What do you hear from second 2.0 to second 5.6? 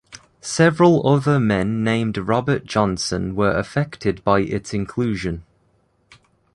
Robert Johnson were affected by its inclusion.